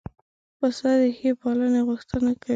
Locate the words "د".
0.99-1.03